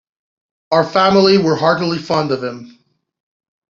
Our 0.71 0.83
family 0.83 1.37
were 1.37 1.55
heartily 1.55 1.99
fond 1.99 2.31
of 2.31 2.43
him. 2.43 2.75